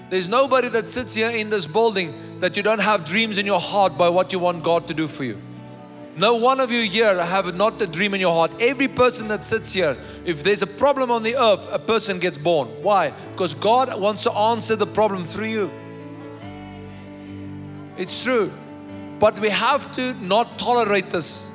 [0.09, 3.61] There's nobody that sits here in this building that you don't have dreams in your
[3.61, 5.41] heart by what you want God to do for you.
[6.15, 8.61] No one of you here have not a dream in your heart.
[8.61, 9.95] Every person that sits here,
[10.25, 12.67] if there's a problem on the earth, a person gets born.
[12.81, 13.13] Why?
[13.31, 15.71] Because God wants to answer the problem through you.
[17.97, 18.51] It's true.
[19.19, 21.49] But we have to not tolerate this.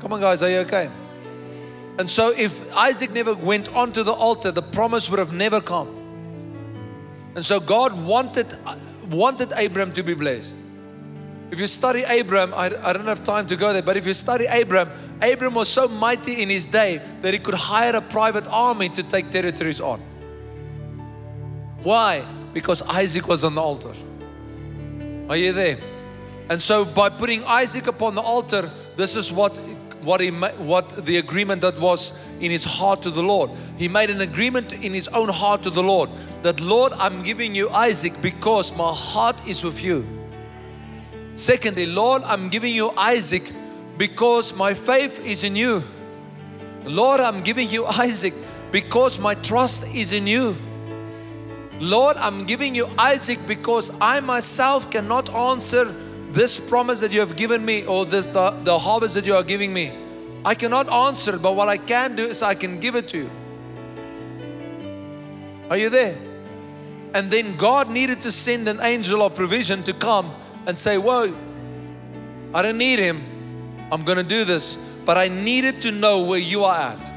[0.00, 0.88] Come on, guys, are you okay?
[1.98, 6.00] And so, if Isaac never went onto the altar, the promise would have never come.
[7.34, 8.46] And so God wanted,
[9.08, 10.59] wanted Abram to be blessed.
[11.50, 14.14] If you study Abram, I, I don't have time to go there, but if you
[14.14, 14.88] study Abram,
[15.20, 19.02] Abram was so mighty in his day that he could hire a private army to
[19.02, 20.00] take territories on.
[21.82, 22.24] Why?
[22.52, 23.92] Because Isaac was on the altar.
[25.28, 25.78] Are you there?
[26.48, 29.58] And so by putting Isaac upon the altar, this is what
[30.02, 33.50] what he what the agreement that was in his heart to the Lord.
[33.76, 36.10] He made an agreement in his own heart to the Lord
[36.42, 40.19] that Lord, I'm giving you Isaac because my heart is with you.
[41.34, 43.42] Secondly, Lord, I'm giving you Isaac
[43.96, 45.82] because my faith is in you.
[46.84, 48.34] Lord, I'm giving you Isaac
[48.72, 50.56] because my trust is in you.
[51.78, 55.84] Lord, I'm giving you Isaac because I myself cannot answer
[56.32, 59.42] this promise that you have given me or this the, the harvest that you are
[59.42, 59.92] giving me.
[60.44, 63.30] I cannot answer but what I can do is I can give it to you.
[65.70, 66.16] Are you there?
[67.14, 70.32] And then God needed to send an angel of provision to come
[70.70, 71.34] and say, Whoa,
[72.54, 73.24] I don't need him.
[73.90, 74.76] I'm going to do this.
[75.04, 77.12] But I needed to know where you are at.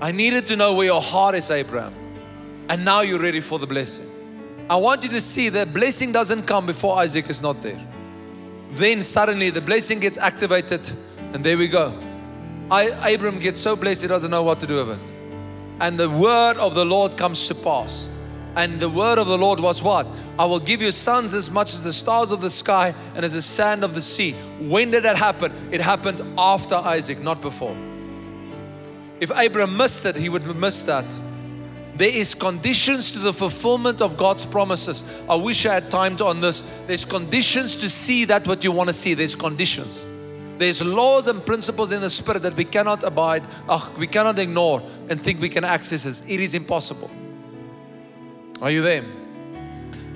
[0.00, 1.92] I needed to know where your heart is, Abraham.
[2.68, 4.08] And now you're ready for the blessing.
[4.70, 7.80] I want you to see that blessing doesn't come before Isaac is not there.
[8.70, 10.88] Then suddenly the blessing gets activated,
[11.32, 11.92] and there we go.
[12.70, 15.12] I, Abram gets so blessed he doesn't know what to do with it.
[15.80, 18.08] And the word of the Lord comes to pass.
[18.54, 20.06] And the word of the Lord was what?
[20.38, 23.32] I will give you sons as much as the stars of the sky and as
[23.32, 24.32] the sand of the sea.
[24.60, 25.52] When did that happen?
[25.70, 27.76] It happened after Isaac, not before.
[29.20, 31.04] If Abraham missed it, he would miss that.
[31.94, 35.04] There is conditions to the fulfillment of God's promises.
[35.28, 36.60] I wish I had time to on this.
[36.86, 39.14] There's conditions to see that what you want to see.
[39.14, 40.04] There's conditions.
[40.58, 43.42] There's laws and principles in the spirit that we cannot abide,
[43.98, 46.30] we cannot ignore and think we can access it.
[46.30, 47.10] It is impossible.
[48.62, 49.04] Are you there?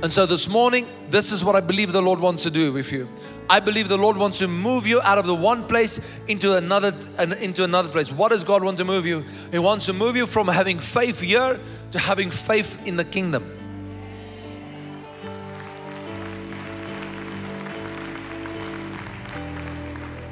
[0.03, 2.93] And so this morning, this is what I believe the Lord wants to do with
[2.93, 3.09] you.
[3.51, 6.95] I believe the Lord wants to move you out of the one place into another
[7.19, 8.13] into another place.
[8.13, 9.25] What does God want to move you?
[9.51, 11.59] He wants to move you from having faith here
[11.91, 13.53] to having faith in the kingdom.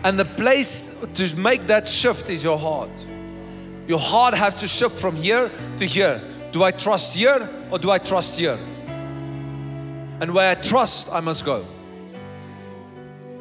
[0.05, 2.91] And the place to make that shift is your heart.
[3.89, 6.21] Your heart has to shift from here to here.
[6.55, 8.57] Do I trust here or do I trust here?
[10.21, 11.67] And where I trust, I must go.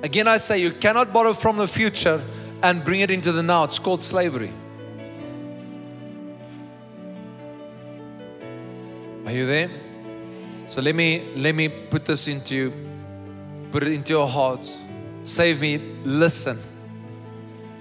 [0.02, 2.20] Again, I say you cannot borrow from the future
[2.64, 3.66] and bring it into the now.
[3.66, 4.52] It's called slavery.
[9.28, 9.70] Are you there?
[10.66, 12.74] So let me let me put this into you,
[13.72, 14.80] put it into your hearts.
[15.24, 15.78] Save me.
[16.04, 16.58] Listen.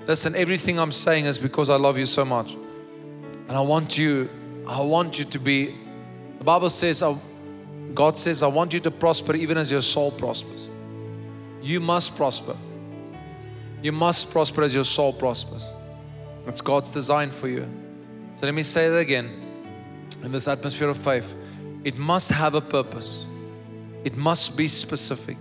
[0.06, 2.52] Listen, everything I'm saying is because I love you so much.
[2.52, 4.28] And I want you,
[4.66, 5.77] I want you to be,
[6.38, 7.16] the Bible says, uh,
[7.94, 10.68] God says, I want you to prosper even as your soul prospers.
[11.61, 12.57] You must prosper.
[13.83, 15.68] You must prosper as your soul prospers.
[16.44, 17.68] That's God's design for you.
[18.37, 19.42] So let me say that again
[20.22, 21.35] in this atmosphere of faith.
[21.85, 23.27] It must have a purpose,
[24.05, 25.37] it must be specific,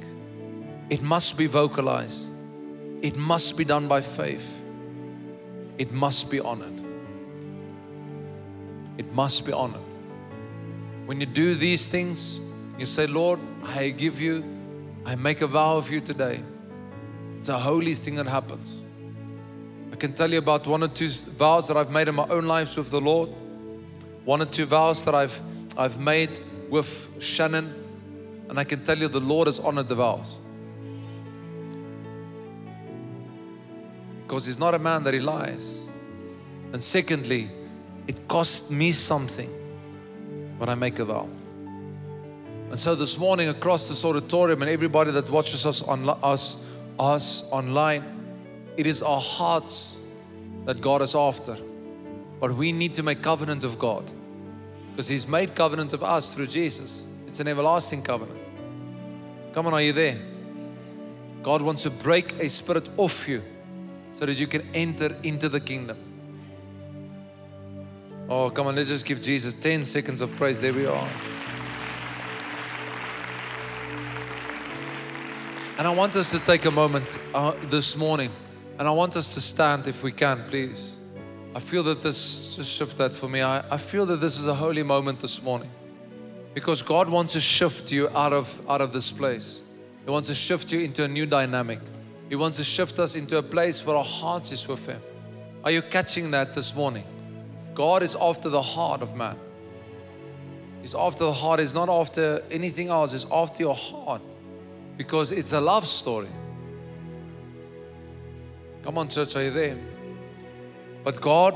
[0.90, 2.26] it must be vocalized,
[3.02, 4.62] it must be done by faith,
[5.78, 6.81] it must be honored.
[8.98, 9.82] It must be honored.
[11.06, 12.40] When you do these things,
[12.78, 14.44] you say, Lord, I give you
[15.06, 16.44] I make a vow of you today.
[17.40, 18.80] It's a holy thing that happens.
[19.92, 22.46] I can tell you about one or two vows that I've made in my own
[22.46, 23.30] lives with the Lord.
[24.26, 25.42] One or two vows that I've
[25.78, 27.74] I've made with Shannon,
[28.50, 30.36] and I can tell you the Lord has honored the vows.
[34.24, 35.80] Because He's not a man that He lies.
[36.74, 37.50] And secondly,
[38.08, 39.50] it cost me something
[40.58, 41.28] when I make a vow.
[42.70, 46.64] And so this morning, across this auditorium and everybody that watches us on us,
[46.98, 48.04] us online,
[48.78, 49.96] it is our hearts
[50.66, 51.58] that God is after.
[52.40, 54.10] But we need to make covenant of God
[54.92, 57.04] because He's made covenant of us through Jesus.
[57.28, 58.40] It's an everlasting covenant.
[59.54, 60.18] Come on, are you there?
[61.44, 63.42] God wants to break a spirit off you
[64.14, 65.98] so that you can enter into the kingdom.
[68.34, 70.62] Oh, come on, let's just give Jesus 10 seconds of praise.
[70.62, 71.10] There we are.
[75.78, 78.32] And I want us to take a moment uh, this morning,
[78.80, 80.96] and I want us to stand if we can, please.
[81.54, 83.42] I feel that this, just shift that for me.
[83.42, 85.70] I, I feel that this is a holy moment this morning
[86.54, 89.60] because God wants to shift you out of, out of this place.
[90.06, 91.80] He wants to shift you into a new dynamic.
[92.30, 95.02] He wants to shift us into a place where our hearts is with Him.
[95.66, 97.04] Are you catching that this morning?
[97.74, 99.38] God is after the heart of man.
[100.82, 101.60] He's after the heart.
[101.60, 103.12] He's not after anything else.
[103.12, 104.22] He's after your heart
[104.98, 106.28] because it's a love story.
[108.84, 109.78] Come on, church, are you there?
[111.04, 111.56] But God,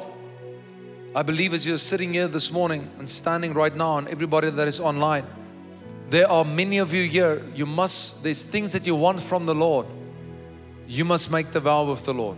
[1.15, 4.67] I believe as you're sitting here this morning and standing right now, and everybody that
[4.67, 5.25] is online,
[6.09, 9.55] There are many of you here, you must, there's things that you want from the
[9.55, 9.87] Lord.
[10.87, 12.37] You must make the vow with the Lord.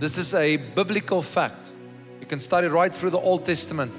[0.00, 1.59] This is a biblical fact.
[2.30, 3.90] Can study right through the Old Testament.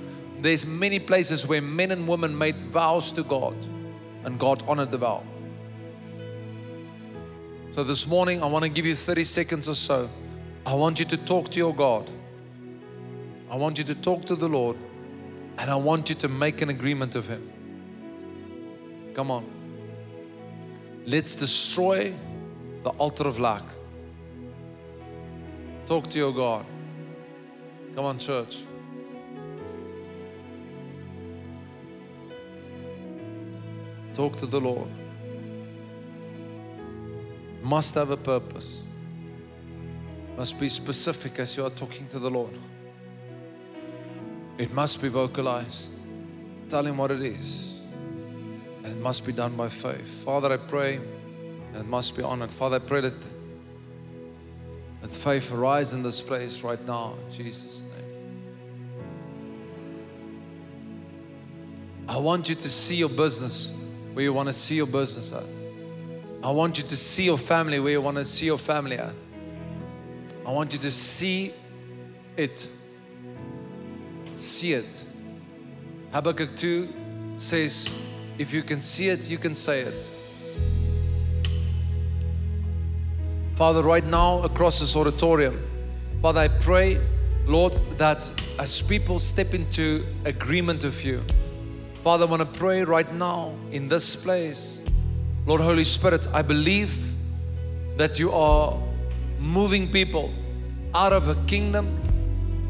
[0.42, 3.54] There's many places where men and women made vows to God
[4.24, 5.26] and God honored the vow.
[7.72, 10.10] So this morning, I want to give you 30 seconds or so.
[10.66, 12.10] I want you to talk to your God.
[13.50, 14.78] I want you to talk to the Lord
[15.58, 17.52] and I want you to make an agreement of Him.
[19.14, 19.44] Come on.
[21.06, 22.14] Let's destroy
[22.84, 23.64] the altar of lack.
[25.86, 26.66] Talk to your God.
[27.96, 28.64] Come on, church.
[34.14, 34.88] Talk to the Lord.
[37.62, 38.82] Must have a purpose.
[40.38, 42.58] Must be specific as you are talking to the Lord.
[44.58, 45.94] It must be vocalized.
[46.68, 47.80] Tell Him what it is.
[48.84, 50.08] And it must be done by faith.
[50.24, 52.52] Father, I pray, and it must be honored.
[52.52, 53.14] Father, I pray that,
[55.02, 58.02] that faith arise in this place right now, in Jesus' name.
[62.08, 63.76] I want you to see your business
[64.14, 65.44] where you want to see your business at.
[66.44, 69.14] I want you to see your family where you want to see your family at.
[70.46, 71.54] I want you to see
[72.36, 72.68] it.
[74.38, 75.04] See it.
[76.12, 76.90] Habakkuk 2
[77.38, 78.04] says,
[78.38, 80.10] if you can see it, you can say it.
[83.62, 85.62] Father, right now across this auditorium,
[86.20, 86.98] Father, I pray,
[87.46, 91.22] Lord, that as people step into agreement with you,
[92.04, 94.80] Father, I want to pray right now in this place.
[95.46, 97.14] Lord Holy Spirit, I believe
[97.98, 98.76] that you are
[99.38, 100.34] moving people
[100.96, 101.86] out of a kingdom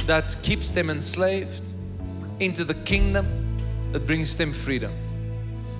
[0.07, 1.61] that keeps them enslaved
[2.41, 3.25] into the kingdom
[3.93, 4.91] that brings them freedom.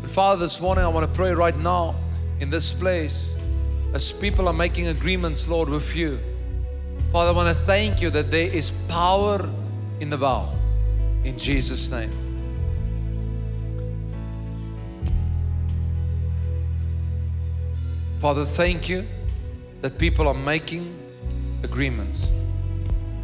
[0.03, 1.95] And Father, this morning I want to pray right now
[2.39, 3.35] in this place
[3.93, 6.19] as people are making agreements, Lord, with you.
[7.11, 9.49] Father, I want to thank you that there is power
[9.99, 10.53] in the vow.
[11.23, 12.09] In Jesus' name.
[18.19, 19.05] Father, thank you
[19.81, 20.93] that people are making
[21.63, 22.27] agreements.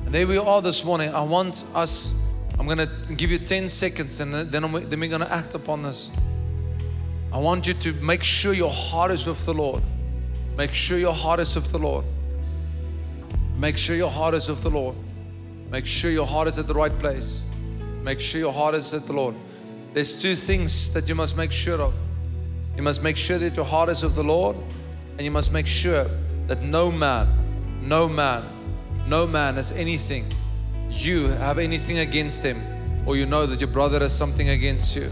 [0.05, 1.13] And there we are this morning.
[1.13, 2.19] I want us,
[2.59, 5.53] I'm going to give you 10 seconds and then, I'm, then we're going to act
[5.53, 6.09] upon this.
[7.31, 9.83] I want you to make sure your heart is with the Lord.
[10.57, 12.03] Make sure your heart is of the Lord.
[13.57, 14.95] Make sure your heart is of the Lord.
[15.69, 17.43] Make sure your heart is at the right place.
[18.01, 19.35] Make sure your heart is at the Lord.
[19.93, 21.93] There's two things that you must make sure of.
[22.75, 24.55] You must make sure that your heart is of the Lord
[25.11, 26.07] and you must make sure
[26.47, 27.27] that no man,
[27.81, 28.43] no man,
[29.07, 30.25] no man has anything,
[30.89, 32.59] you have anything against them,
[33.05, 35.09] or you know that your brother has something against you.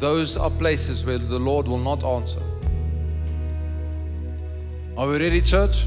[0.00, 2.42] Those are places where the Lord will not answer.
[4.94, 5.86] Are we ready, church?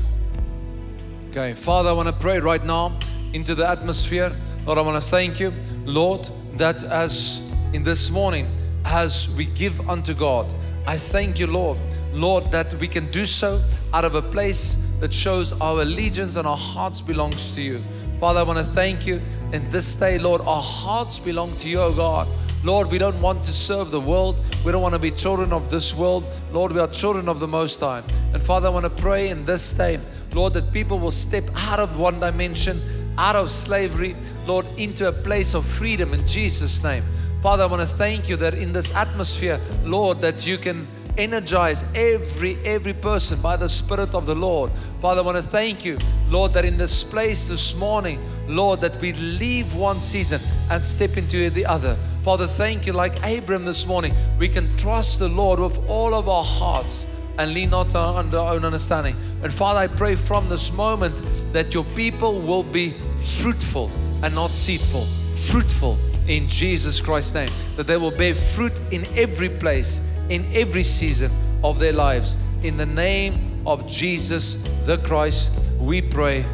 [1.29, 2.97] Okay, Father, I want to pray right now
[3.33, 4.31] into the atmosphere.
[4.65, 5.53] Lord, I want to thank you,
[5.85, 6.27] Lord,
[6.57, 8.47] that as in this morning,
[8.83, 10.51] as we give unto God,
[10.87, 11.77] I thank you, Lord,
[12.13, 13.61] Lord, that we can do so
[13.93, 17.83] out of a place that shows our allegiance and our hearts belongs to you.
[18.19, 19.21] Father, I want to thank you
[19.53, 20.41] in this day, Lord.
[20.41, 22.27] Our hearts belong to you, oh God.
[22.65, 24.39] Lord, we don't want to serve the world.
[24.65, 26.23] We don't want to be children of this world.
[26.51, 28.01] Lord, we are children of the Most High.
[28.33, 29.99] And Father, I want to pray in this day,
[30.33, 32.81] Lord, that people will step out of one dimension,
[33.19, 34.15] out of slavery,
[34.47, 37.03] Lord, into a place of freedom in Jesus' name.
[37.43, 40.87] Father, I want to thank you that in this atmosphere, Lord, that you can
[41.19, 45.85] energize every every person by the spirit of the lord father i want to thank
[45.85, 45.97] you
[46.27, 51.17] lord that in this place this morning lord that we leave one season and step
[51.17, 51.97] into the other.
[52.23, 52.93] Father thank you.
[52.93, 57.05] Like abram this morning we can trust the lord with all of our hearts
[57.37, 59.15] and lean not on our own understanding.
[59.43, 61.21] And father i pray from this moment
[61.53, 62.91] that your people will be
[63.39, 63.91] fruitful
[64.23, 65.07] and not seedful.
[65.35, 67.49] Fruitful in jesus christ's name.
[67.75, 71.31] That they will bear fruit in every place in every season
[71.63, 72.37] of their lives.
[72.63, 76.45] In the name of Jesus the Christ, we pray.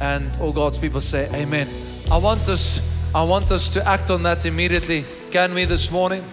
[0.00, 1.68] And all God's people say, Amen.
[2.10, 2.80] I want us,
[3.14, 5.04] I want us to act on that immediately.
[5.30, 6.24] Can we this morning?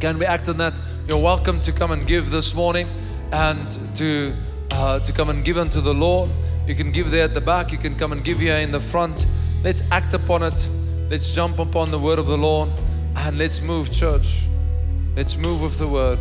[0.00, 0.80] Can we act on that?
[1.08, 2.86] You're welcome to come and give this morning
[3.32, 4.34] and to
[4.70, 6.30] uh, to come and give unto the Lord.
[6.66, 7.72] You can give there at the back.
[7.72, 9.26] You can come and give here in the front.
[9.64, 10.68] Let's act upon it.
[11.10, 12.68] Let's jump upon the word of the Lord
[13.16, 14.42] and let's move, church.
[15.16, 16.18] Let's move with the word.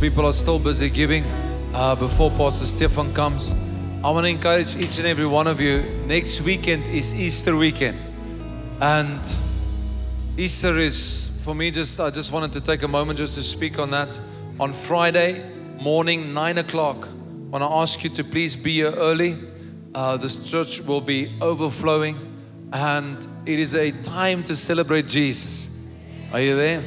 [0.00, 1.24] People are still busy giving,
[1.74, 3.50] uh, before Pastor Stefan comes,
[4.04, 5.82] I want to encourage each and every one of you.
[6.06, 7.98] Next weekend is Easter weekend.
[8.80, 9.20] And
[10.36, 13.80] Easter is, for me, just I just wanted to take a moment just to speak
[13.80, 14.18] on that.
[14.60, 15.42] On Friday
[15.80, 19.36] morning, 9 o'clock, I want to ask you to please be here early.
[19.94, 22.16] Uh, this church will be overflowing,
[22.72, 25.86] and it is a time to celebrate Jesus.
[26.32, 26.84] Are you there?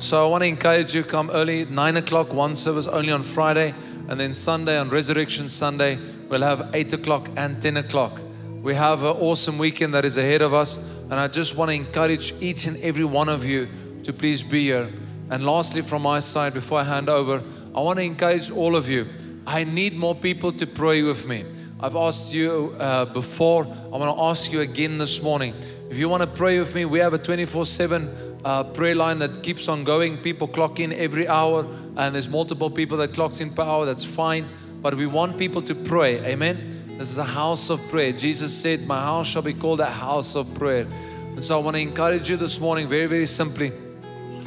[0.00, 3.74] So I want to encourage you come early, nine o'clock, one service only on Friday,
[4.08, 5.98] and then Sunday on Resurrection Sunday
[6.30, 8.18] we'll have eight o'clock and ten o'clock.
[8.62, 11.74] We have an awesome weekend that is ahead of us, and I just want to
[11.74, 13.68] encourage each and every one of you
[14.04, 14.90] to please be here.
[15.28, 17.42] And lastly, from my side, before I hand over,
[17.74, 19.06] I want to encourage all of you.
[19.46, 21.44] I need more people to pray with me.
[21.78, 23.64] I've asked you uh, before.
[23.64, 25.54] I want to ask you again this morning.
[25.90, 29.18] If you want to pray with me, we have a 24 7 uh, prayer line
[29.18, 30.16] that keeps on going.
[30.18, 31.66] People clock in every hour,
[31.96, 33.84] and there's multiple people that clocks in per hour.
[33.84, 34.48] That's fine.
[34.80, 36.18] But we want people to pray.
[36.24, 36.96] Amen.
[36.98, 38.12] This is a house of prayer.
[38.12, 40.86] Jesus said, My house shall be called a house of prayer.
[41.34, 43.72] And so I want to encourage you this morning, very, very simply,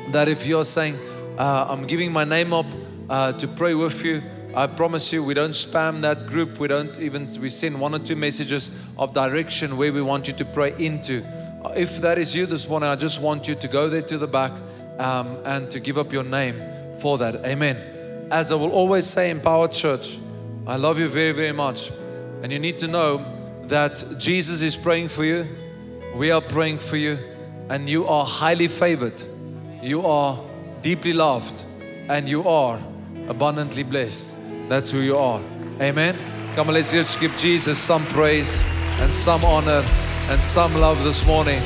[0.09, 0.95] that if you're saying,
[1.37, 2.65] uh, I'm giving my name up
[3.09, 4.21] uh, to pray with you,
[4.55, 6.59] I promise you, we don't spam that group.
[6.59, 10.33] We don't even, we send one or two messages of direction where we want you
[10.35, 11.23] to pray into.
[11.75, 14.27] If that is you this morning, I just want you to go there to the
[14.27, 14.51] back
[14.99, 16.61] um, and to give up your name
[16.99, 17.45] for that.
[17.45, 18.27] Amen.
[18.29, 20.17] As I will always say in Power Church,
[20.67, 21.91] I love you very, very much.
[22.41, 23.25] And you need to know
[23.63, 25.47] that Jesus is praying for you.
[26.15, 27.17] We are praying for you.
[27.69, 29.21] And you are highly favored.
[29.81, 30.39] You are
[30.81, 31.63] deeply loved.
[32.09, 32.79] And you are
[33.27, 34.35] abundantly blessed.
[34.69, 35.41] That's who you are.
[35.81, 36.17] Amen.
[36.55, 38.65] Come on, let's just give Jesus some praise
[38.99, 39.83] and some honor
[40.29, 41.61] and some love this morning.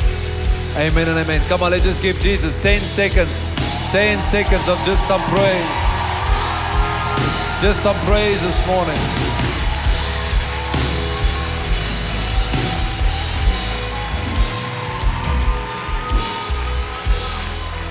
[0.75, 1.41] Amen and amen.
[1.47, 3.43] Come on, let's just give Jesus 10 seconds.
[3.91, 5.97] 10 seconds of just some praise.
[7.61, 8.97] Just some praise this morning.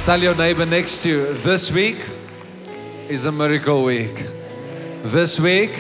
[0.04, 1.96] Tell your neighbor next to you, this week
[3.08, 4.24] is a miracle week.
[5.02, 5.72] This week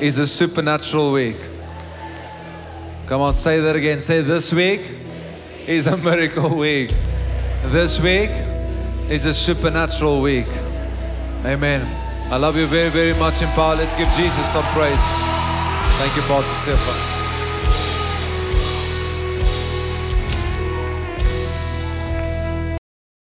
[0.00, 1.49] is a supernatural week.
[3.10, 4.00] Come on, say that again.
[4.00, 4.82] Say, this week
[5.66, 6.92] is a miracle week.
[7.64, 8.30] This week
[9.10, 10.46] is a supernatural week.
[11.44, 11.82] Amen.
[12.32, 13.74] I love you very, very much in power.
[13.74, 14.96] Let's give Jesus some praise.
[15.98, 17.19] Thank you, Pastor Stefan.